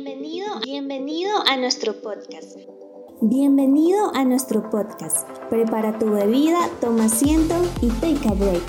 Bienvenido, 0.00 0.60
bienvenido 0.64 1.30
a 1.48 1.56
nuestro 1.56 2.00
podcast. 2.00 2.56
Bienvenido 3.20 4.14
a 4.14 4.24
nuestro 4.24 4.70
podcast. 4.70 5.28
Prepara 5.50 5.98
tu 5.98 6.08
bebida, 6.12 6.70
toma 6.80 7.06
asiento 7.06 7.56
y 7.82 7.88
take 7.88 8.28
a 8.28 8.34
break. 8.34 8.62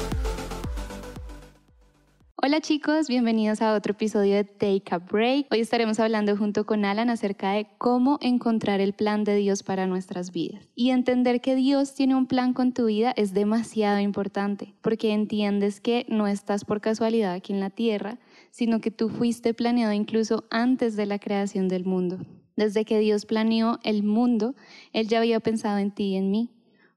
Hola 2.41 2.61
chicos, 2.61 3.07
bienvenidos 3.07 3.61
a 3.61 3.75
otro 3.75 3.91
episodio 3.91 4.37
de 4.37 4.43
Take 4.43 4.85
a 4.89 4.97
Break. 4.97 5.47
Hoy 5.51 5.59
estaremos 5.59 5.99
hablando 5.99 6.35
junto 6.35 6.65
con 6.65 6.83
Alan 6.83 7.11
acerca 7.11 7.51
de 7.51 7.67
cómo 7.77 8.17
encontrar 8.21 8.81
el 8.81 8.93
plan 8.93 9.23
de 9.23 9.35
Dios 9.35 9.61
para 9.61 9.85
nuestras 9.85 10.31
vidas. 10.31 10.65
Y 10.73 10.89
entender 10.89 11.41
que 11.41 11.53
Dios 11.53 11.93
tiene 11.93 12.15
un 12.15 12.25
plan 12.25 12.53
con 12.53 12.73
tu 12.73 12.85
vida 12.85 13.13
es 13.15 13.35
demasiado 13.35 13.99
importante, 13.99 14.73
porque 14.81 15.11
entiendes 15.11 15.79
que 15.79 16.07
no 16.09 16.25
estás 16.25 16.65
por 16.65 16.81
casualidad 16.81 17.33
aquí 17.33 17.53
en 17.53 17.59
la 17.59 17.69
tierra, 17.69 18.17
sino 18.51 18.81
que 18.81 18.91
tú 18.91 19.09
fuiste 19.09 19.53
planeado 19.53 19.93
incluso 19.93 20.45
antes 20.49 20.95
de 20.95 21.05
la 21.05 21.19
creación 21.19 21.67
del 21.67 21.85
mundo. 21.85 22.19
Desde 22.55 22.85
que 22.85 22.99
Dios 22.99 23.25
planeó 23.25 23.79
el 23.83 24.03
mundo, 24.03 24.55
Él 24.91 25.07
ya 25.07 25.19
había 25.19 25.39
pensado 25.39 25.77
en 25.77 25.91
ti 25.91 26.09
y 26.09 26.15
en 26.17 26.29
mí, 26.29 26.49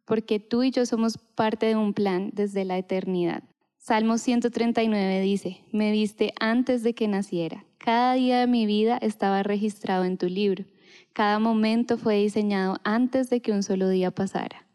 porque 0.05 0.41
tú 0.41 0.63
y 0.63 0.71
yo 0.71 0.87
somos 0.87 1.19
parte 1.19 1.67
de 1.67 1.77
un 1.77 1.95
plan 1.95 2.31
desde 2.33 2.65
la 2.65 2.79
eternidad. 2.79 3.45
Salmo 3.79 4.19
139 4.19 5.21
dice, 5.21 5.65
me 5.73 5.91
viste 5.91 6.33
antes 6.39 6.83
de 6.83 6.95
que 6.95 7.09
naciera. 7.09 7.65
Cada 7.79 8.15
día 8.15 8.39
de 8.39 8.47
mi 8.47 8.65
vida 8.65 8.97
estaba 8.99 9.43
registrado 9.43 10.05
en 10.05 10.19
tu 10.19 10.27
libro. 10.27 10.65
Cada 11.13 11.39
momento 11.39 11.99
fue 11.99 12.17
diseñado 12.17 12.77
antes 12.85 13.29
de 13.29 13.41
que 13.41 13.53
un 13.53 13.63
solo 13.63 13.89
día 13.89 14.11
pasara. 14.13 14.67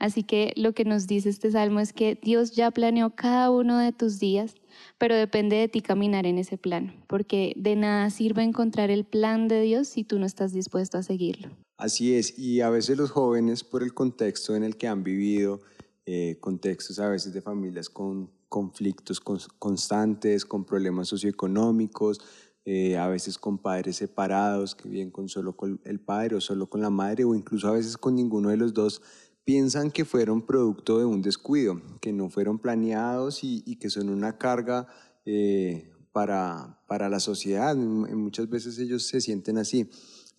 Así 0.00 0.22
que 0.22 0.52
lo 0.56 0.72
que 0.72 0.84
nos 0.84 1.06
dice 1.06 1.28
este 1.28 1.50
salmo 1.50 1.78
es 1.78 1.92
que 1.92 2.18
Dios 2.20 2.52
ya 2.52 2.70
planeó 2.70 3.10
cada 3.10 3.50
uno 3.50 3.78
de 3.78 3.92
tus 3.92 4.18
días 4.18 4.56
pero 4.98 5.14
depende 5.14 5.56
de 5.56 5.68
ti 5.68 5.80
caminar 5.80 6.26
en 6.26 6.38
ese 6.38 6.58
plan, 6.58 6.94
porque 7.06 7.52
de 7.56 7.76
nada 7.76 8.10
sirve 8.10 8.42
encontrar 8.42 8.90
el 8.90 9.04
plan 9.04 9.48
de 9.48 9.60
Dios 9.62 9.88
si 9.88 10.04
tú 10.04 10.18
no 10.18 10.26
estás 10.26 10.52
dispuesto 10.52 10.98
a 10.98 11.02
seguirlo. 11.02 11.50
Así 11.76 12.14
es, 12.14 12.38
y 12.38 12.60
a 12.60 12.70
veces 12.70 12.98
los 12.98 13.10
jóvenes, 13.10 13.64
por 13.64 13.82
el 13.82 13.94
contexto 13.94 14.54
en 14.54 14.64
el 14.64 14.76
que 14.76 14.86
han 14.86 15.02
vivido, 15.02 15.60
eh, 16.06 16.36
contextos 16.40 16.98
a 16.98 17.08
veces 17.08 17.32
de 17.32 17.40
familias 17.40 17.88
con 17.88 18.30
conflictos 18.48 19.20
constantes, 19.20 20.44
con 20.44 20.64
problemas 20.64 21.08
socioeconómicos, 21.08 22.20
eh, 22.66 22.98
a 22.98 23.08
veces 23.08 23.38
con 23.38 23.58
padres 23.58 23.96
separados, 23.96 24.74
que 24.74 24.88
viven 24.88 25.10
con 25.10 25.28
solo 25.28 25.56
con 25.56 25.80
el 25.84 26.00
padre 26.00 26.36
o 26.36 26.40
solo 26.40 26.68
con 26.68 26.82
la 26.82 26.90
madre, 26.90 27.24
o 27.24 27.34
incluso 27.34 27.68
a 27.68 27.72
veces 27.72 27.96
con 27.96 28.16
ninguno 28.16 28.50
de 28.50 28.56
los 28.56 28.74
dos, 28.74 29.00
piensan 29.44 29.90
que 29.90 30.04
fueron 30.04 30.46
producto 30.46 30.98
de 30.98 31.04
un 31.04 31.22
descuido, 31.22 31.80
que 32.00 32.12
no 32.12 32.30
fueron 32.30 32.58
planeados 32.58 33.40
y, 33.42 33.76
que 33.76 33.90
son 33.90 34.08
una 34.08 34.38
carga 34.38 34.86
eh, 35.24 35.90
para, 36.12 36.80
para 36.86 37.08
la 37.08 37.20
sociedad. 37.20 37.74
Muchas 37.76 38.48
veces 38.48 38.78
ellos 38.78 39.06
se 39.06 39.20
sienten 39.20 39.58
así. 39.58 39.90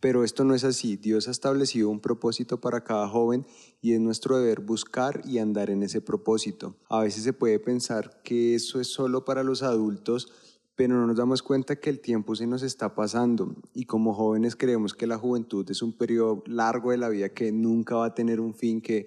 Pero 0.01 0.23
esto 0.23 0.43
no 0.43 0.55
es 0.55 0.63
así. 0.63 0.97
Dios 0.97 1.27
ha 1.27 1.31
establecido 1.31 1.87
un 1.89 1.99
propósito 1.99 2.59
para 2.59 2.83
cada 2.83 3.07
joven 3.07 3.45
y 3.81 3.93
es 3.93 4.01
nuestro 4.01 4.39
deber 4.39 4.59
buscar 4.59 5.21
y 5.25 5.37
andar 5.37 5.69
en 5.69 5.83
ese 5.83 6.01
propósito. 6.01 6.75
A 6.89 7.01
veces 7.01 7.23
se 7.23 7.33
puede 7.33 7.59
pensar 7.59 8.21
que 8.23 8.55
eso 8.55 8.81
es 8.81 8.87
solo 8.87 9.23
para 9.25 9.43
los 9.43 9.61
adultos, 9.61 10.31
pero 10.81 10.95
no 10.95 11.05
nos 11.05 11.15
damos 11.15 11.43
cuenta 11.43 11.75
que 11.75 11.91
el 11.91 11.99
tiempo 11.99 12.35
se 12.35 12.47
nos 12.47 12.63
está 12.63 12.95
pasando 12.95 13.53
y 13.75 13.85
como 13.85 14.15
jóvenes 14.15 14.55
creemos 14.55 14.95
que 14.95 15.05
la 15.05 15.19
juventud 15.19 15.69
es 15.69 15.83
un 15.83 15.93
periodo 15.93 16.43
largo 16.47 16.89
de 16.89 16.97
la 16.97 17.07
vida 17.07 17.29
que 17.29 17.51
nunca 17.51 17.97
va 17.97 18.07
a 18.07 18.15
tener 18.15 18.39
un 18.39 18.55
fin, 18.55 18.81
que 18.81 19.05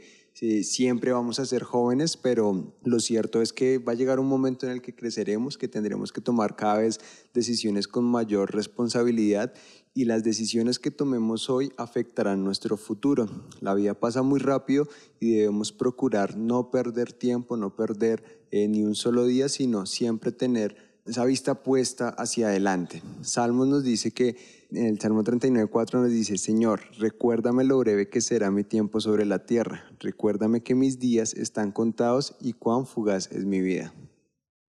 siempre 0.62 1.10
vamos 1.10 1.40
a 1.40 1.46
ser 1.46 1.64
jóvenes, 1.64 2.16
pero 2.16 2.72
lo 2.84 3.00
cierto 3.00 3.42
es 3.42 3.52
que 3.52 3.78
va 3.78 3.90
a 3.90 3.96
llegar 3.96 4.20
un 4.20 4.28
momento 4.28 4.66
en 4.66 4.72
el 4.72 4.82
que 4.82 4.94
creceremos, 4.94 5.58
que 5.58 5.66
tendremos 5.66 6.12
que 6.12 6.20
tomar 6.20 6.54
cada 6.54 6.78
vez 6.78 7.00
decisiones 7.32 7.88
con 7.88 8.04
mayor 8.04 8.54
responsabilidad 8.54 9.52
y 9.94 10.04
las 10.04 10.22
decisiones 10.22 10.78
que 10.78 10.92
tomemos 10.92 11.50
hoy 11.50 11.72
afectarán 11.76 12.44
nuestro 12.44 12.76
futuro. 12.76 13.28
La 13.60 13.74
vida 13.74 13.94
pasa 13.94 14.22
muy 14.22 14.38
rápido 14.38 14.86
y 15.18 15.38
debemos 15.38 15.72
procurar 15.72 16.36
no 16.36 16.70
perder 16.70 17.12
tiempo, 17.12 17.56
no 17.56 17.74
perder 17.74 18.46
eh, 18.52 18.68
ni 18.68 18.84
un 18.84 18.94
solo 18.94 19.26
día, 19.26 19.48
sino 19.48 19.86
siempre 19.86 20.30
tener 20.30 20.93
esa 21.06 21.24
vista 21.24 21.62
puesta 21.62 22.08
hacia 22.08 22.48
adelante. 22.48 23.02
Salmos 23.20 23.68
nos 23.68 23.84
dice 23.84 24.10
que 24.12 24.36
en 24.70 24.86
el 24.86 25.00
Salmo 25.00 25.22
39.4 25.22 26.00
nos 26.00 26.10
dice, 26.10 26.38
Señor, 26.38 26.80
recuérdame 26.98 27.64
lo 27.64 27.78
breve 27.78 28.08
que 28.08 28.20
será 28.20 28.50
mi 28.50 28.64
tiempo 28.64 29.00
sobre 29.00 29.24
la 29.24 29.44
tierra, 29.44 29.84
recuérdame 30.00 30.62
que 30.62 30.74
mis 30.74 30.98
días 30.98 31.34
están 31.34 31.72
contados 31.72 32.36
y 32.40 32.54
cuán 32.54 32.86
fugaz 32.86 33.30
es 33.30 33.44
mi 33.44 33.60
vida. 33.60 33.92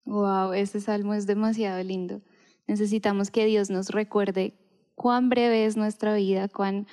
Wow, 0.04 0.52
este 0.52 0.80
salmo 0.80 1.14
es 1.14 1.26
demasiado 1.26 1.82
lindo. 1.82 2.20
Necesitamos 2.66 3.30
que 3.30 3.46
Dios 3.46 3.70
nos 3.70 3.90
recuerde 3.90 4.54
cuán 4.94 5.28
breve 5.28 5.64
es 5.64 5.76
nuestra 5.76 6.14
vida, 6.14 6.48
cuán 6.48 6.86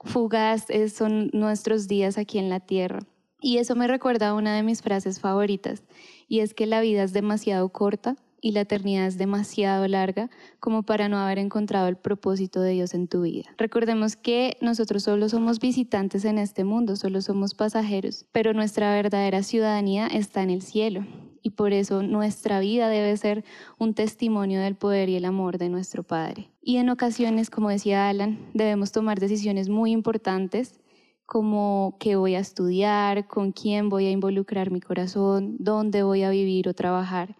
fugaz 0.00 0.66
son 0.92 1.30
nuestros 1.32 1.88
días 1.88 2.18
aquí 2.18 2.38
en 2.38 2.50
la 2.50 2.60
tierra. 2.60 3.00
Y 3.40 3.58
eso 3.58 3.74
me 3.76 3.86
recuerda 3.86 4.28
a 4.28 4.34
una 4.34 4.54
de 4.54 4.62
mis 4.62 4.82
frases 4.82 5.20
favoritas, 5.20 5.84
y 6.28 6.40
es 6.40 6.52
que 6.52 6.66
la 6.66 6.82
vida 6.82 7.02
es 7.02 7.14
demasiado 7.14 7.70
corta 7.70 8.16
y 8.40 8.52
la 8.52 8.62
eternidad 8.62 9.06
es 9.06 9.18
demasiado 9.18 9.86
larga 9.88 10.30
como 10.58 10.82
para 10.82 11.08
no 11.08 11.18
haber 11.18 11.38
encontrado 11.38 11.88
el 11.88 11.96
propósito 11.96 12.60
de 12.60 12.72
Dios 12.72 12.94
en 12.94 13.08
tu 13.08 13.22
vida. 13.22 13.50
Recordemos 13.58 14.16
que 14.16 14.56
nosotros 14.60 15.02
solo 15.02 15.28
somos 15.28 15.58
visitantes 15.60 16.24
en 16.24 16.38
este 16.38 16.64
mundo, 16.64 16.96
solo 16.96 17.20
somos 17.22 17.54
pasajeros, 17.54 18.26
pero 18.32 18.52
nuestra 18.52 18.92
verdadera 18.94 19.42
ciudadanía 19.42 20.06
está 20.06 20.42
en 20.42 20.50
el 20.50 20.62
cielo 20.62 21.06
y 21.42 21.50
por 21.50 21.72
eso 21.72 22.02
nuestra 22.02 22.60
vida 22.60 22.88
debe 22.88 23.16
ser 23.16 23.44
un 23.78 23.94
testimonio 23.94 24.60
del 24.60 24.76
poder 24.76 25.08
y 25.08 25.16
el 25.16 25.24
amor 25.24 25.58
de 25.58 25.68
nuestro 25.68 26.02
Padre. 26.02 26.50
Y 26.62 26.76
en 26.76 26.90
ocasiones, 26.90 27.50
como 27.50 27.70
decía 27.70 28.08
Alan, 28.08 28.38
debemos 28.54 28.92
tomar 28.92 29.20
decisiones 29.20 29.68
muy 29.68 29.92
importantes 29.92 30.80
como 31.24 31.96
qué 32.00 32.16
voy 32.16 32.34
a 32.34 32.40
estudiar, 32.40 33.28
con 33.28 33.52
quién 33.52 33.88
voy 33.88 34.06
a 34.06 34.10
involucrar 34.10 34.72
mi 34.72 34.80
corazón, 34.80 35.54
dónde 35.60 36.02
voy 36.02 36.24
a 36.24 36.30
vivir 36.30 36.68
o 36.68 36.74
trabajar 36.74 37.36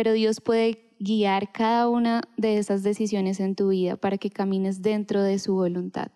pero 0.00 0.14
Dios 0.14 0.40
puede 0.40 0.94
guiar 0.98 1.52
cada 1.52 1.86
una 1.86 2.22
de 2.38 2.56
esas 2.56 2.82
decisiones 2.82 3.38
en 3.38 3.54
tu 3.54 3.68
vida 3.68 3.96
para 3.96 4.16
que 4.16 4.30
camines 4.30 4.80
dentro 4.80 5.22
de 5.22 5.38
su 5.38 5.52
voluntad. 5.52 6.10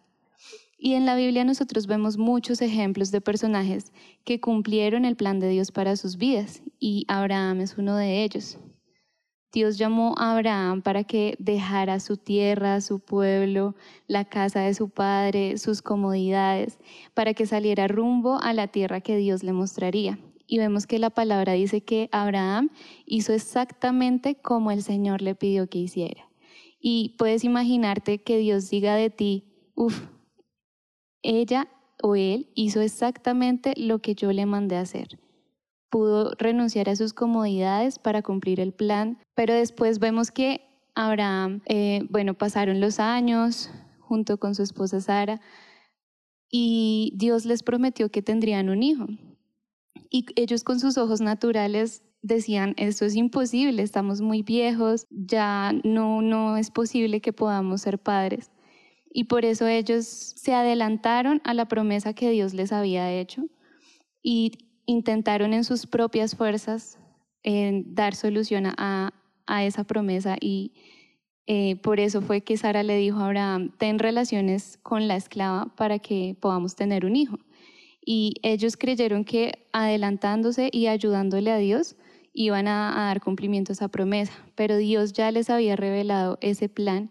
Y 0.79 0.95
en 0.95 1.05
la 1.05 1.15
Biblia 1.17 1.45
nosotros 1.45 1.87
vemos 1.87 2.17
muchos 2.17 2.63
ejemplos 2.63 3.11
de 3.11 3.21
personajes 3.21 3.93
que 4.25 4.41
cumplieron 4.41 5.05
el 5.05 5.17
plan 5.17 5.39
de 5.39 5.51
Dios 5.51 5.71
para 5.71 5.97
sus 5.97 6.17
vidas 6.17 6.63
y 6.81 7.05
Abraham 7.09 7.61
es 7.61 7.77
uno 7.77 7.95
de 7.99 8.25
ellos. 8.25 8.59
Dios 9.53 9.77
llamó 9.77 10.15
a 10.17 10.33
Abraham 10.33 10.81
para 10.81 11.05
que 11.05 11.37
dejara 11.39 12.01
su 12.01 12.17
tierra, 12.17 12.81
su 12.81 13.01
pueblo, 13.01 13.75
la 14.07 14.25
casa 14.25 14.61
de 14.61 14.73
su 14.73 14.89
padre, 14.89 15.59
sus 15.59 15.83
comodidades, 15.83 16.79
para 17.13 17.35
que 17.35 17.45
saliera 17.45 17.87
rumbo 17.87 18.41
a 18.41 18.55
la 18.55 18.69
tierra 18.69 19.03
que 19.03 19.19
Dios 19.19 19.43
le 19.43 19.53
mostraría 19.53 20.19
y 20.47 20.59
vemos 20.59 20.87
que 20.87 20.99
la 20.99 21.11
palabra 21.11 21.53
dice 21.53 21.83
que 21.83 22.09
Abraham 22.13 22.71
hizo 23.07 23.33
exactamente 23.33 24.37
como 24.37 24.71
el 24.71 24.83
Señor 24.83 25.23
le 25.23 25.35
pidió 25.35 25.69
que 25.69 25.79
hiciera. 25.79 26.29
Y 26.81 27.15
puedes 27.19 27.45
imaginarte 27.45 28.19
que 28.19 28.39
Dios 28.39 28.69
diga 28.69 28.95
de 28.95 29.11
ti, 29.11 29.45
uff, 29.75 30.07
ella 31.23 31.69
o 32.03 32.17
él 32.17 32.51
hizo 32.55 32.81
exactamente 32.81 33.73
lo 33.77 34.01
que 34.01 34.15
yo 34.15 34.33
le 34.33 34.45
mandé 34.45 34.77
hacer. 34.77 35.19
Pudo 35.91 36.33
renunciar 36.39 36.89
a 36.89 36.97
sus 36.97 37.15
comodidades 37.15 37.99
para 37.99 38.23
cumplir 38.23 38.61
el 38.61 38.73
plan, 38.73 39.19
pero 39.35 39.55
después 39.55 39.99
vemos 39.99 40.31
que 40.31 40.61
Abraham, 40.95 41.63
eh, 41.67 42.07
bueno, 42.11 42.35
pasaron 42.35 42.81
los 42.81 43.01
años 43.01 43.71
junto 44.01 44.39
con 44.39 44.55
su 44.55 44.63
esposa 44.63 45.01
Sara 45.01 45.41
y 46.51 47.13
Dios 47.17 47.47
les 47.47 47.63
prometió 47.63 48.11
que 48.11 48.23
tendrían 48.23 48.69
un 48.69 48.83
hijo. 48.83 49.07
Y 50.15 50.27
ellos 50.37 50.63
con 50.63 50.79
sus 50.79 50.97
ojos 50.97 51.21
naturales 51.21 52.05
decían, 52.23 52.75
esto 52.77 53.05
es 53.05 53.17
imposible, 53.17 53.83
estamos 53.83 54.21
muy 54.21 54.43
viejos, 54.43 55.09
ya 55.11 55.73
no, 55.83 56.23
no 56.23 56.57
es 56.57 56.71
posible 56.71 57.21
que 57.21 57.33
podamos 57.33 57.81
ser 57.81 57.99
padres. 57.99 58.53
Y 59.13 59.25
por 59.25 59.45
eso 59.45 59.67
ellos 59.67 60.07
se 60.07 60.55
adelantaron 60.55 61.43
a 61.43 61.53
la 61.53 61.67
promesa 61.67 62.15
que 62.15 62.31
Dios 62.31 62.55
les 62.55 62.71
había 62.71 63.13
hecho 63.13 63.47
y 64.23 64.53
intentaron 64.87 65.53
en 65.53 65.65
sus 65.65 65.85
propias 65.85 66.37
fuerzas 66.37 66.97
dar 67.43 68.15
solución 68.15 68.67
a, 68.67 69.13
a, 69.49 69.65
esa 69.65 69.83
promesa 69.83 70.37
y 70.41 70.75
eh, 71.49 71.75
por 71.83 71.99
eso 71.99 72.23
fue 72.23 72.43
que 72.43 72.57
Sara 72.57 72.85
le 72.85 72.97
dijo 72.99 73.19
a 73.19 73.27
Abraham, 73.27 73.73
ten 73.79 73.99
relaciones 73.99 74.79
con 74.85 75.09
la 75.09 75.17
esclava 75.17 75.75
para 75.75 75.99
que 75.99 76.37
podamos 76.41 76.77
tener 76.77 77.05
un 77.05 77.17
hijo 77.17 77.41
y 78.05 78.35
ellos 78.43 78.77
creyeron 78.77 79.25
que 79.25 79.67
adelantándose 79.73 80.69
y 80.73 80.87
ayudándole 80.87 81.51
a 81.51 81.59
Dios 81.59 81.97
iban 82.33 82.67
a, 82.67 82.93
dar 82.97 83.21
cumplimiento 83.21 83.73
a 83.73 83.75
esa 83.75 83.89
promesa, 83.89 84.33
pero 84.57 84.77
Dios 84.77 85.13
ya 85.13 85.31
les 85.31 85.51
había 85.51 85.77
revelado 85.77 86.37
ese 86.41 86.69
plan 86.69 87.11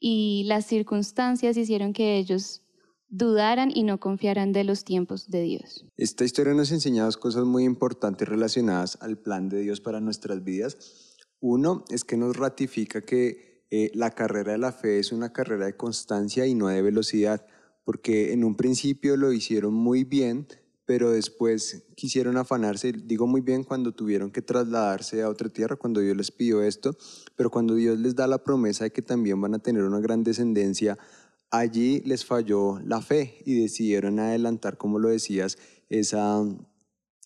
y 0.00 0.44
las 0.46 0.66
circunstancias 0.66 1.56
hicieron 1.56 1.92
que 1.92 2.18
ellos 2.18 2.62
dudaran 3.08 3.70
y 3.72 3.84
no 3.84 4.00
confiaran 4.00 4.52
de 4.52 4.64
los 4.64 4.84
tiempos 4.84 5.30
de 5.30 5.42
Dios. 5.42 5.86
Esta 5.96 6.24
historia 6.24 6.52
nos 6.52 6.72
enseña 6.72 7.04
dos 7.04 7.16
cosas 7.16 7.44
muy 7.44 7.64
importantes 7.64 8.28
relacionadas 8.28 8.98
al 9.00 9.16
plan 9.16 9.48
de 9.48 9.60
Dios 9.60 9.80
para 9.80 10.00
nuestras 10.00 10.42
vidas. 10.42 11.16
Uno 11.40 11.84
es 11.88 12.04
que 12.04 12.16
nos 12.16 12.36
ratifica 12.36 13.00
que 13.02 13.64
eh, 13.70 13.90
la 13.94 14.10
carrera 14.10 14.52
de 14.52 14.58
la 14.58 14.72
fe 14.72 14.98
es 14.98 15.12
una 15.12 15.32
carrera 15.32 15.66
de 15.66 15.76
constancia 15.76 16.46
y 16.46 16.54
no 16.54 16.66
de 16.68 16.82
velocidad, 16.82 17.46
porque 17.86 18.32
en 18.32 18.42
un 18.42 18.56
principio 18.56 19.16
lo 19.16 19.32
hicieron 19.32 19.72
muy 19.72 20.02
bien, 20.02 20.48
pero 20.86 21.12
después 21.12 21.84
quisieron 21.94 22.36
afanarse, 22.36 22.90
digo 22.90 23.28
muy 23.28 23.42
bien, 23.42 23.62
cuando 23.62 23.92
tuvieron 23.92 24.32
que 24.32 24.42
trasladarse 24.42 25.22
a 25.22 25.28
otra 25.28 25.48
tierra, 25.48 25.76
cuando 25.76 26.00
Dios 26.00 26.16
les 26.16 26.32
pidió 26.32 26.62
esto, 26.62 26.96
pero 27.36 27.48
cuando 27.48 27.76
Dios 27.76 27.96
les 28.00 28.16
da 28.16 28.26
la 28.26 28.42
promesa 28.42 28.82
de 28.82 28.90
que 28.90 29.02
también 29.02 29.40
van 29.40 29.54
a 29.54 29.60
tener 29.60 29.84
una 29.84 30.00
gran 30.00 30.24
descendencia, 30.24 30.98
allí 31.52 32.00
les 32.00 32.24
falló 32.24 32.80
la 32.80 33.00
fe 33.00 33.38
y 33.46 33.60
decidieron 33.60 34.18
adelantar, 34.18 34.78
como 34.78 34.98
lo 34.98 35.08
decías, 35.08 35.56
esa, 35.88 36.44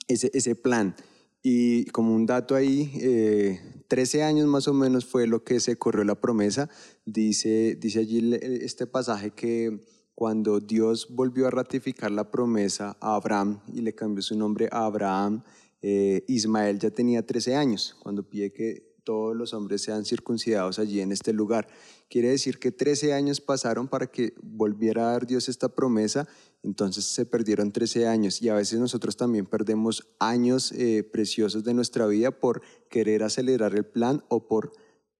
ese, 0.08 0.30
ese 0.34 0.54
plan. 0.56 0.94
Y 1.42 1.86
como 1.86 2.14
un 2.14 2.26
dato 2.26 2.54
ahí, 2.54 2.92
eh, 3.00 3.60
13 3.88 4.24
años 4.24 4.46
más 4.46 4.68
o 4.68 4.74
menos 4.74 5.06
fue 5.06 5.26
lo 5.26 5.42
que 5.42 5.58
se 5.58 5.76
corrió 5.76 6.04
la 6.04 6.20
promesa. 6.20 6.68
Dice, 7.06 7.78
dice 7.80 8.00
allí 8.00 8.34
este 8.34 8.86
pasaje 8.86 9.30
que 9.30 9.82
cuando 10.20 10.60
Dios 10.60 11.06
volvió 11.08 11.46
a 11.46 11.50
ratificar 11.50 12.10
la 12.10 12.30
promesa 12.30 12.94
a 13.00 13.14
Abraham 13.14 13.60
y 13.72 13.80
le 13.80 13.94
cambió 13.94 14.20
su 14.20 14.36
nombre 14.36 14.68
a 14.70 14.84
Abraham, 14.84 15.42
eh, 15.80 16.26
Ismael 16.28 16.78
ya 16.78 16.90
tenía 16.90 17.24
13 17.24 17.56
años, 17.56 17.96
cuando 18.02 18.22
pide 18.28 18.52
que 18.52 18.98
todos 19.02 19.34
los 19.34 19.54
hombres 19.54 19.80
sean 19.80 20.04
circuncidados 20.04 20.78
allí 20.78 21.00
en 21.00 21.10
este 21.12 21.32
lugar. 21.32 21.68
Quiere 22.10 22.28
decir 22.28 22.58
que 22.58 22.70
13 22.70 23.14
años 23.14 23.40
pasaron 23.40 23.88
para 23.88 24.08
que 24.08 24.34
volviera 24.42 25.08
a 25.08 25.12
dar 25.12 25.26
Dios 25.26 25.48
esta 25.48 25.70
promesa, 25.70 26.28
entonces 26.62 27.06
se 27.06 27.24
perdieron 27.24 27.72
13 27.72 28.06
años 28.06 28.42
y 28.42 28.50
a 28.50 28.54
veces 28.54 28.78
nosotros 28.78 29.16
también 29.16 29.46
perdemos 29.46 30.06
años 30.18 30.70
eh, 30.72 31.02
preciosos 31.02 31.64
de 31.64 31.72
nuestra 31.72 32.06
vida 32.06 32.30
por 32.30 32.60
querer 32.90 33.22
acelerar 33.22 33.74
el 33.74 33.86
plan 33.86 34.22
o 34.28 34.46
por 34.46 34.72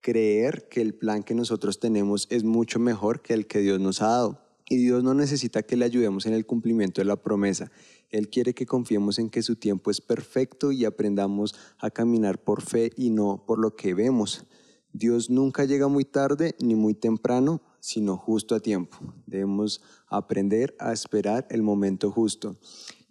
creer 0.03 0.69
que 0.69 0.83
el 0.83 0.93
plan 0.93 1.23
que 1.23 1.35
nosotros 1.35 1.81
tenemos 1.81 2.27
es 2.29 2.45
mucho 2.45 2.79
mejor 2.79 3.23
que 3.23 3.33
el 3.33 3.47
que 3.47 3.61
Dios 3.61 3.81
nos 3.81 4.03
ha 4.03 4.09
dado. 4.09 4.50
Y 4.73 4.77
Dios 4.77 5.03
no 5.03 5.15
necesita 5.15 5.65
que 5.65 5.77
le 5.77 5.85
ayudemos 5.85 6.27
en 6.27 6.33
el 6.33 6.47
cumplimiento 6.47 7.01
de 7.01 7.05
la 7.05 7.17
promesa. 7.17 7.73
Él 8.09 8.29
quiere 8.29 8.55
que 8.55 8.67
confiemos 8.67 9.19
en 9.19 9.29
que 9.29 9.43
su 9.43 9.57
tiempo 9.57 9.91
es 9.91 10.01
perfecto 10.01 10.71
y 10.71 10.85
aprendamos 10.85 11.57
a 11.81 11.91
caminar 11.91 12.41
por 12.41 12.63
fe 12.63 12.93
y 12.97 13.11
no 13.11 13.45
por 13.45 13.59
lo 13.59 13.75
que 13.75 13.95
vemos. 13.95 14.47
Dios 14.93 15.29
nunca 15.29 15.65
llega 15.65 15.89
muy 15.89 16.05
tarde 16.05 16.55
ni 16.61 16.77
muy 16.77 16.95
temprano, 16.95 17.61
sino 17.81 18.17
justo 18.17 18.55
a 18.55 18.61
tiempo. 18.61 18.97
Debemos 19.27 19.83
aprender 20.07 20.77
a 20.79 20.93
esperar 20.93 21.49
el 21.51 21.63
momento 21.63 22.13
justo. 22.13 22.57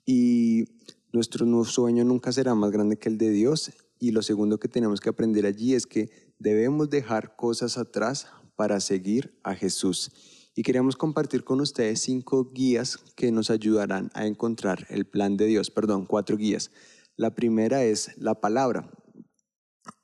Y 0.05 0.63
nuestro 1.11 1.45
sueño 1.65 2.05
nunca 2.05 2.31
será 2.31 2.55
más 2.55 2.71
grande 2.71 2.95
que 2.95 3.09
el 3.09 3.17
de 3.17 3.31
Dios. 3.31 3.73
Y 3.99 4.11
lo 4.11 4.21
segundo 4.21 4.59
que 4.59 4.69
tenemos 4.69 5.01
que 5.01 5.09
aprender 5.09 5.45
allí 5.45 5.73
es 5.73 5.85
que 5.85 6.09
debemos 6.39 6.89
dejar 6.89 7.35
cosas 7.35 7.77
atrás 7.77 8.27
para 8.55 8.79
seguir 8.79 9.37
a 9.43 9.55
Jesús 9.55 10.09
y 10.55 10.63
queremos 10.63 10.95
compartir 10.95 11.43
con 11.43 11.61
ustedes 11.61 12.01
cinco 12.01 12.51
guías 12.51 12.97
que 13.15 13.31
nos 13.31 13.49
ayudarán 13.49 14.11
a 14.13 14.25
encontrar 14.25 14.85
el 14.89 15.05
plan 15.05 15.37
de 15.37 15.45
Dios, 15.45 15.71
perdón, 15.71 16.05
cuatro 16.05 16.37
guías. 16.37 16.71
La 17.15 17.35
primera 17.35 17.83
es 17.83 18.17
la 18.17 18.35
palabra. 18.41 18.91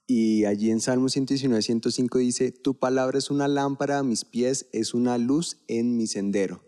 Y 0.08 0.46
allí 0.46 0.70
en 0.70 0.82
Salmo 0.82 1.10
119, 1.10 1.62
105 1.62 2.18
dice, 2.20 2.52
tu 2.52 2.78
palabra 2.78 3.18
es 3.18 3.32
una 3.32 3.48
lámpara 3.48 4.00
a 4.00 4.04
mis 4.04 4.24
pies, 4.24 4.68
es 4.72 4.94
una 4.94 5.18
luz 5.18 5.58
en 5.68 5.98
mi 5.98 6.06
sendero. 6.06 6.62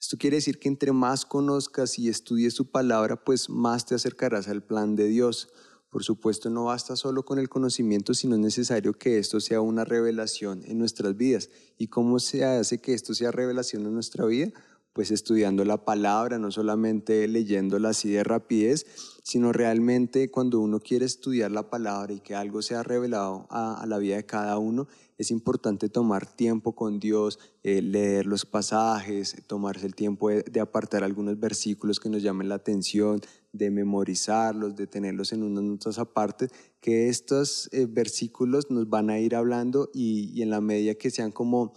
Esto 0.00 0.16
quiere 0.18 0.36
decir 0.36 0.58
que 0.58 0.68
entre 0.68 0.92
más 0.92 1.26
conozcas 1.26 1.98
y 1.98 2.08
estudies 2.08 2.54
su 2.54 2.70
palabra, 2.70 3.24
pues 3.24 3.50
más 3.50 3.86
te 3.86 3.94
acercarás 3.94 4.48
al 4.48 4.62
plan 4.62 4.96
de 4.96 5.08
Dios. 5.08 5.48
Por 5.96 6.04
supuesto, 6.04 6.50
no 6.50 6.64
basta 6.64 6.94
solo 6.94 7.24
con 7.24 7.38
el 7.38 7.48
conocimiento, 7.48 8.12
sino 8.12 8.34
es 8.34 8.40
necesario 8.42 8.92
que 8.92 9.16
esto 9.16 9.40
sea 9.40 9.62
una 9.62 9.82
revelación 9.82 10.62
en 10.66 10.78
nuestras 10.78 11.16
vidas. 11.16 11.48
¿Y 11.78 11.86
cómo 11.86 12.18
se 12.18 12.44
hace 12.44 12.82
que 12.82 12.92
esto 12.92 13.14
sea 13.14 13.30
revelación 13.30 13.86
en 13.86 13.94
nuestra 13.94 14.26
vida? 14.26 14.52
Pues 14.92 15.10
estudiando 15.10 15.64
la 15.64 15.86
palabra, 15.86 16.38
no 16.38 16.50
solamente 16.50 17.26
leyéndola 17.26 17.88
así 17.88 18.10
de 18.10 18.24
rapidez, 18.24 18.84
sino 19.22 19.54
realmente 19.54 20.30
cuando 20.30 20.60
uno 20.60 20.80
quiere 20.80 21.06
estudiar 21.06 21.50
la 21.50 21.70
palabra 21.70 22.12
y 22.12 22.20
que 22.20 22.34
algo 22.34 22.60
sea 22.60 22.82
revelado 22.82 23.46
a, 23.48 23.82
la 23.86 23.96
vida 23.96 24.16
de 24.16 24.26
cada 24.26 24.58
uno, 24.58 24.88
es 25.18 25.30
importante 25.30 25.88
tomar 25.88 26.26
tiempo 26.26 26.74
con 26.74 27.00
Dios, 27.00 27.38
eh, 27.62 27.80
leer 27.82 28.26
los 28.26 28.44
pasajes, 28.44 29.36
tomarse 29.46 29.86
el 29.86 29.94
tiempo 29.94 30.30
de, 30.30 30.60
apartar 30.60 31.04
algunos 31.04 31.38
versículos 31.38 32.00
que 32.00 32.10
nos 32.10 32.22
llamen 32.22 32.48
la 32.48 32.56
atención, 32.56 33.20
de 33.52 33.70
memorizarlos, 33.70 34.76
de 34.76 34.86
tenerlos 34.86 35.32
en 35.32 35.42
unas 35.42 35.64
notas 35.64 35.98
aparte, 35.98 36.48
que 36.80 37.08
estos 37.08 37.68
eh, 37.72 37.86
versículos 37.88 38.70
nos 38.70 38.88
van 38.88 39.08
a 39.08 39.18
ir 39.18 39.34
hablando 39.34 39.90
y, 39.94 40.30
y 40.34 40.42
en 40.42 40.50
la 40.50 40.60
medida 40.60 40.94
que 40.94 41.10
sean 41.10 41.32
como 41.32 41.72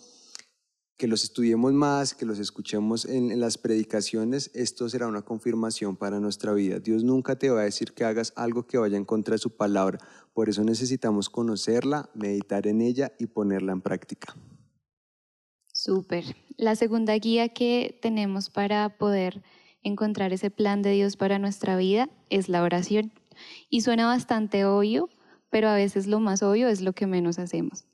que 0.99 1.07
los 1.07 1.23
estudiemos 1.23 1.71
más, 1.71 2.13
que 2.13 2.25
los 2.25 2.39
escuchemos 2.39 3.05
en, 3.05 3.39
las 3.39 3.57
predicaciones, 3.57 4.51
esto 4.53 4.89
será 4.89 5.07
una 5.07 5.21
confirmación 5.21 5.95
para 5.95 6.19
nuestra 6.19 6.51
vida. 6.51 6.79
Dios 6.79 7.05
nunca 7.05 7.37
te 7.37 7.49
va 7.49 7.61
a 7.61 7.63
decir 7.63 7.93
que 7.93 8.03
hagas 8.03 8.33
algo 8.35 8.67
que 8.67 8.77
vaya 8.77 8.97
en 8.97 9.05
contra 9.05 9.35
de 9.35 9.37
su 9.37 9.49
palabra. 9.55 9.97
Por 10.33 10.49
eso 10.49 10.61
necesitamos 10.65 11.29
conocerla, 11.29 12.09
meditar 12.13 12.67
en 12.67 12.81
ella 12.81 13.13
y 13.17 13.27
ponerla 13.27 13.71
en 13.71 13.79
práctica. 13.79 14.35
Súper. 15.71 16.35
La 16.57 16.75
segunda 16.75 17.13
guía 17.13 17.47
que 17.47 17.97
tenemos 18.01 18.49
para 18.49 18.97
poder 18.97 19.41
encontrar 19.83 20.33
ese 20.33 20.51
plan 20.51 20.81
de 20.81 20.91
Dios 20.91 21.15
para 21.15 21.39
nuestra 21.39 21.77
vida 21.77 22.09
es 22.29 22.49
la 22.49 22.61
oración. 22.61 23.13
Y 23.69 23.81
suena 23.81 24.05
bastante 24.05 24.65
obvio, 24.65 25.07
pero 25.49 25.69
a 25.69 25.75
veces 25.75 26.07
lo 26.07 26.19
más 26.19 26.43
obvio 26.43 26.67
es 26.67 26.81
lo 26.81 26.91
que 26.91 27.07
menos 27.07 27.39
hacemos. 27.39 27.85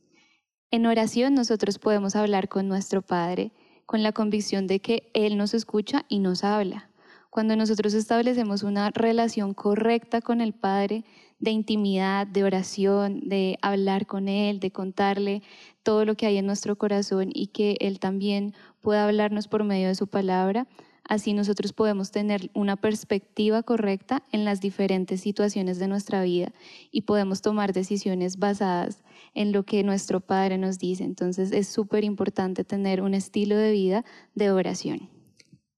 En 0.72 0.86
oración 0.86 1.36
nosotros 1.36 1.80
podemos 1.80 2.16
hablar 2.16 2.50
con 2.50 2.68
nuestro 2.68 3.02
Padre 3.02 3.52
con 3.86 4.04
la 4.04 4.12
convicción 4.12 4.68
de 4.68 4.80
que 4.80 5.10
Él 5.14 5.38
nos 5.38 5.54
escucha 5.54 6.06
y 6.10 6.20
nos 6.20 6.44
habla. 6.44 6.90
Cuando 7.30 7.56
nosotros 7.56 7.94
establecemos 7.94 8.64
una 8.64 8.90
relación 8.92 9.54
correcta 9.54 10.22
con 10.22 10.42
el 10.42 10.54
Padre, 10.54 11.04
de 11.38 11.52
intimidad, 11.52 12.26
de 12.26 12.46
oración, 12.46 13.28
de 13.28 13.58
hablar 13.62 14.06
con 14.06 14.30
Él, 14.30 14.60
de 14.60 14.72
contarle 14.72 15.44
todo 15.84 16.06
lo 16.06 16.16
que 16.16 16.26
hay 16.26 16.38
en 16.38 16.46
nuestro 16.46 16.78
corazón 16.78 17.30
y 17.34 17.48
que 17.48 17.76
Él 17.82 18.00
también 18.00 18.54
pueda 18.82 19.06
hablarnos 19.06 19.48
por 19.48 19.64
medio 19.66 19.90
de 19.90 19.96
su 19.96 20.08
palabra, 20.08 20.66
Así 21.08 21.34
nosotros 21.34 21.72
podemos 21.72 22.12
tener 22.12 22.50
una 22.56 22.78
perspectiva 22.78 23.62
correcta 23.62 24.24
en 24.32 24.44
las 24.44 24.60
diferentes 24.60 25.22
situaciones 25.22 25.78
de 25.78 25.88
nuestra 25.88 26.24
vida 26.24 26.52
y 26.92 27.02
podemos 27.02 27.42
tomar 27.42 27.74
decisiones 27.74 28.38
basadas 28.38 29.04
en 29.36 29.52
lo 29.52 29.64
que 29.64 29.84
nuestro 29.84 30.20
Padre 30.20 30.58
nos 30.58 30.80
dice. 30.80 31.04
Entonces 31.04 31.52
es 31.52 31.68
súper 31.68 32.04
importante 32.04 32.64
tener 32.64 33.02
un 33.02 33.14
estilo 33.14 33.56
de 33.56 33.72
vida 33.72 34.06
de 34.34 34.50
oración. 34.52 35.10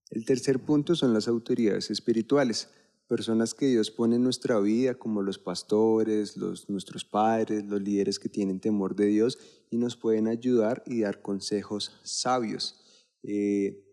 El 0.10 0.24
tercer 0.26 0.60
punto 0.60 0.96
son 0.96 1.14
las 1.14 1.28
autoridades 1.28 1.92
espirituales, 1.92 2.70
personas 3.08 3.54
que 3.54 3.68
Dios 3.68 3.92
pone 3.92 4.16
en 4.16 4.24
nuestra 4.24 4.60
vida, 4.60 4.96
como 4.96 5.22
los 5.22 5.40
pastores, 5.40 6.38
los, 6.38 6.70
nuestros 6.70 7.04
padres, 7.04 7.66
los 7.66 7.82
líderes 7.82 8.18
que 8.18 8.30
tienen 8.30 8.62
temor 8.62 8.96
de 8.96 9.08
Dios 9.08 9.38
y 9.70 9.78
nos 9.78 9.98
pueden 9.98 10.28
ayudar 10.28 10.84
y 10.86 11.02
dar 11.02 11.22
consejos 11.22 12.00
sabios. 12.04 12.80
Eh, 13.24 13.87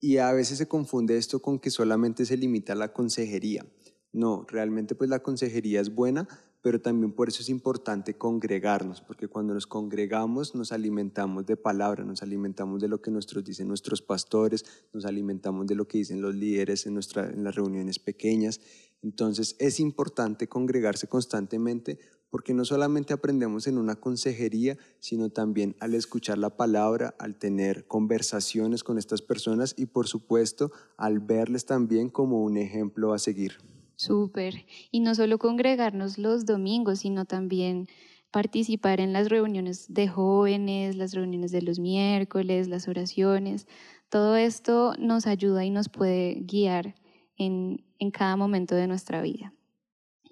y 0.00 0.16
a 0.16 0.32
veces 0.32 0.58
se 0.58 0.68
confunde 0.68 1.16
esto 1.16 1.40
con 1.40 1.58
que 1.58 1.70
solamente 1.70 2.24
se 2.24 2.36
limita 2.36 2.72
a 2.72 2.76
la 2.76 2.92
consejería. 2.92 3.66
No, 4.12 4.44
realmente 4.48 4.94
pues 4.94 5.08
la 5.08 5.22
consejería 5.22 5.80
es 5.80 5.94
buena, 5.94 6.26
pero 6.62 6.80
también 6.80 7.12
por 7.12 7.28
eso 7.28 7.42
es 7.42 7.48
importante 7.48 8.18
congregarnos, 8.18 9.00
porque 9.00 9.28
cuando 9.28 9.54
nos 9.54 9.66
congregamos 9.66 10.54
nos 10.54 10.72
alimentamos 10.72 11.46
de 11.46 11.56
palabra, 11.56 12.04
nos 12.04 12.22
alimentamos 12.22 12.80
de 12.80 12.88
lo 12.88 13.00
que 13.00 13.10
nuestros 13.10 13.44
dicen 13.44 13.68
nuestros 13.68 14.02
pastores, 14.02 14.64
nos 14.92 15.04
alimentamos 15.04 15.66
de 15.66 15.74
lo 15.74 15.86
que 15.86 15.98
dicen 15.98 16.20
los 16.20 16.34
líderes 16.34 16.86
en, 16.86 16.94
nuestra, 16.94 17.28
en 17.30 17.44
las 17.44 17.54
reuniones 17.54 17.98
pequeñas. 17.98 18.60
Entonces 19.02 19.54
es 19.58 19.80
importante 19.80 20.48
congregarse 20.48 21.06
constantemente 21.06 21.98
porque 22.30 22.54
no 22.54 22.64
solamente 22.64 23.12
aprendemos 23.12 23.66
en 23.66 23.76
una 23.76 23.96
consejería, 23.96 24.78
sino 25.00 25.30
también 25.30 25.76
al 25.80 25.94
escuchar 25.94 26.38
la 26.38 26.56
palabra, 26.56 27.14
al 27.18 27.36
tener 27.36 27.86
conversaciones 27.86 28.84
con 28.84 28.98
estas 28.98 29.20
personas 29.20 29.74
y 29.76 29.86
por 29.86 30.06
supuesto 30.06 30.70
al 30.96 31.18
verles 31.18 31.66
también 31.66 32.08
como 32.08 32.42
un 32.42 32.56
ejemplo 32.56 33.12
a 33.12 33.18
seguir. 33.18 33.58
Súper. 33.96 34.64
Y 34.90 35.00
no 35.00 35.14
solo 35.14 35.38
congregarnos 35.38 36.16
los 36.16 36.46
domingos, 36.46 37.00
sino 37.00 37.26
también 37.26 37.86
participar 38.30 39.00
en 39.00 39.12
las 39.12 39.28
reuniones 39.28 39.92
de 39.92 40.08
jóvenes, 40.08 40.96
las 40.96 41.12
reuniones 41.12 41.50
de 41.50 41.62
los 41.62 41.78
miércoles, 41.78 42.68
las 42.68 42.88
oraciones. 42.88 43.66
Todo 44.08 44.36
esto 44.36 44.94
nos 44.98 45.26
ayuda 45.26 45.64
y 45.64 45.70
nos 45.70 45.88
puede 45.88 46.40
guiar 46.40 46.94
en, 47.36 47.84
en 47.98 48.10
cada 48.10 48.36
momento 48.36 48.74
de 48.74 48.86
nuestra 48.86 49.20
vida. 49.20 49.52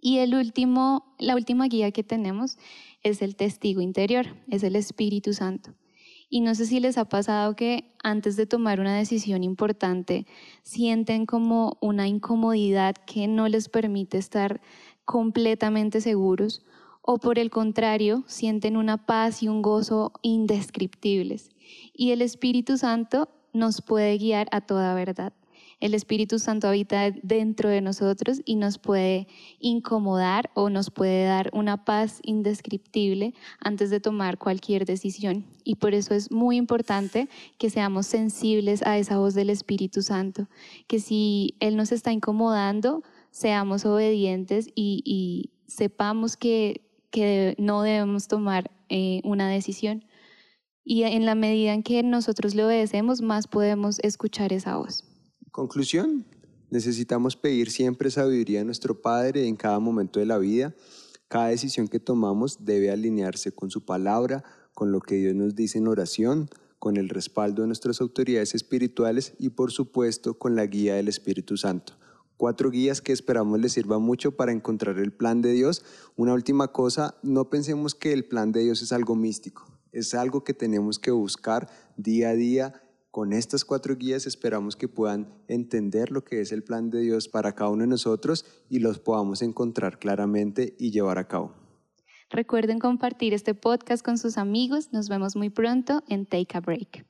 Y 0.01 0.19
el 0.19 0.35
último, 0.35 1.15
la 1.19 1.35
última 1.35 1.67
guía 1.67 1.91
que 1.91 2.05
tenemos 2.05 2.59
es 3.03 3.23
el 3.23 3.37
testigo 3.37 3.81
interior, 3.81 4.27
es 4.49 4.63
el 4.63 4.77
Espíritu 4.77 5.33
Santo. 5.33 5.75
Y 6.31 6.41
no 6.41 6.55
sé 6.55 6.67
si 6.67 6.79
les 6.79 6.99
ha 6.99 7.07
pasado 7.07 7.57
que 7.57 7.97
antes 8.03 8.37
de 8.37 8.47
tomar 8.47 8.81
una 8.81 8.97
decisión 8.97 9.43
importante 9.43 10.27
sienten 10.63 11.25
como 11.25 11.79
una 11.81 12.07
incomodidad 12.07 12.95
que 12.95 13.27
no 13.29 13.49
les 13.49 13.69
permite 13.69 14.19
estar 14.19 14.61
completamente 15.05 16.03
seguros 16.03 16.63
o 17.11 17.17
por 17.17 17.39
el 17.39 17.49
contrario, 17.49 18.23
sienten 18.27 18.77
una 18.77 19.07
paz 19.07 19.43
y 19.43 19.49
un 19.49 19.63
gozo 19.63 20.13
indescriptibles. 20.21 21.51
Y 21.95 22.11
el 22.11 22.21
Espíritu 22.21 22.77
Santo 22.77 23.31
nos 23.55 23.81
puede 23.81 24.19
guiar 24.19 24.47
a 24.53 24.61
toda 24.61 24.93
verdad. 24.93 25.33
El 25.81 25.95
Espíritu 25.95 26.41
Santo 26.41 26.67
habita 26.67 27.13
dentro 27.23 27.69
de 27.69 27.81
nosotros 27.81 28.41
y 28.45 28.57
nos 28.57 28.79
puede 28.79 29.29
incomodar 29.61 30.51
o 30.55 30.71
nos 30.71 30.91
puede 30.91 31.25
dar 31.25 31.51
una 31.53 31.85
paz 31.85 32.19
indescriptible 32.25 33.33
antes 33.61 33.89
de 33.91 34.01
tomar 34.01 34.39
cualquier 34.39 34.85
decisión. 34.85 35.47
Y 35.63 35.77
por 35.77 35.95
eso 35.95 36.15
es 36.15 36.33
muy 36.33 36.57
importante 36.57 37.29
que 37.59 37.71
seamos 37.71 38.07
sensibles 38.07 38.83
a 38.83 38.99
esa 38.99 39.19
voz 39.19 39.35
del 39.35 39.51
Espíritu 39.51 40.03
Santo, 40.03 40.49
que 40.89 40.99
si 40.99 41.55
Él 41.61 41.77
nos 41.77 41.93
está 41.93 42.11
incomodando, 42.11 43.05
seamos 43.31 43.85
obedientes 43.87 44.69
y, 44.75 45.53
sepamos 45.69 46.37
que, 46.37 46.85
no 47.59 47.83
debemos 47.83 48.27
tomar 48.27 48.71
eh, 48.89 49.21
una 49.25 49.49
decisión. 49.49 50.05
Y 50.85 51.03
en 51.05 51.25
la 51.25 51.35
medida 51.35 51.73
en 51.73 51.83
que 51.83 52.03
nosotros 52.03 52.55
le 52.55 52.65
obedecemos, 52.65 53.23
más 53.23 53.47
podemos 53.47 53.99
escuchar 54.01 54.53
esa 54.53 54.77
voz. 54.77 55.08
Conclusión, 55.59 56.25
necesitamos 56.71 57.35
pedir 57.35 57.73
siempre 57.73 58.13
sabiduría 58.13 58.61
a 58.61 58.65
nuestro 58.65 59.03
Padre 59.03 59.49
en 59.49 59.57
cada 59.57 59.81
momento 59.81 60.21
de 60.21 60.27
la 60.27 60.39
vida. 60.39 60.73
Cada 61.27 61.49
decisión 61.49 61.89
que 61.89 61.99
tomamos 61.99 62.65
debe 62.65 62.93
alinearse 62.93 63.51
con 63.51 63.69
su 63.69 63.85
palabra, 63.85 64.45
con 64.73 64.93
lo 64.93 65.01
que 65.01 65.17
Dios 65.17 65.35
nos 65.35 65.57
dice 65.57 65.79
en 65.79 65.89
oración, 65.89 66.49
con 66.79 66.97
el 66.97 67.09
respaldo 67.09 67.63
de 67.63 67.67
nuestras 67.67 68.01
autoridades 68.01 68.55
espirituales 68.55 69.33
y 69.37 69.49
por 69.49 69.73
supuesto 69.73 70.39
con 70.39 70.55
la 70.55 70.65
guía 70.65 70.95
del 70.95 71.09
Espíritu 71.09 71.57
Santo. 71.57 71.95
Cuatro 72.37 72.71
guías 72.71 73.01
que 73.01 73.13
esperamos 73.13 73.59
les 73.59 73.73
sirvan 73.73 74.03
mucho 74.03 74.37
para 74.37 74.53
encontrar 74.53 74.97
el 75.01 75.11
plan 75.11 75.43
de 75.43 75.51
Dios. 75.51 75.85
Una 76.15 76.35
última 76.35 76.69
cosa, 76.69 77.17
no 77.25 77.51
pensemos 77.51 77.97
que 77.97 78.13
el 78.13 78.27
plan 78.27 78.53
de 78.53 78.61
Dios 78.61 78.81
es 78.81 78.93
algo 78.93 79.17
místico, 79.17 79.67
es 79.91 80.15
algo 80.15 80.45
que 80.45 80.55
tenemos 80.55 81.01
que 81.01 81.11
buscar 81.11 81.69
día 81.97 82.29
a 82.29 82.35
día 82.35 82.88
con 83.11 83.33
estas 83.33 83.65
cuatro 83.65 83.97
guías 83.97 84.27
esperamos 84.27 84.77
que 84.77 84.89
puedan 84.89 85.33
entender 85.49 86.11
lo 86.11 86.25
que 86.25 86.41
es 86.41 86.53
el 86.53 86.63
plan 86.63 86.91
de 86.91 87.01
Dios 87.01 87.29
para 87.29 87.55
cada 87.55 87.71
uno 87.71 87.83
de 87.83 87.89
nosotros 87.89 88.45
y 88.69 88.81
los 88.81 88.99
podamos 88.99 89.43
encontrar 89.43 89.99
claramente 89.99 90.75
y 90.79 90.91
llevar 90.91 91.19
a 91.19 91.27
cabo. 91.27 91.55
Recuerden 92.31 92.79
compartir 92.79 93.33
este 93.33 93.55
podcast 93.55 94.05
con 94.05 94.19
sus 94.19 94.37
amigos. 94.37 94.93
Nos 94.93 95.09
vemos 95.09 95.35
muy 95.35 95.49
pronto 95.49 96.03
en 96.09 96.27
Take 96.27 96.57
a 96.57 96.61
Break. 96.61 97.07